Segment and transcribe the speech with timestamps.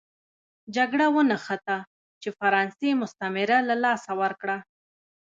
[0.75, 1.77] جګړه ونښته
[2.21, 4.57] چې فرانسې مستعمره له لاسه ورکړه.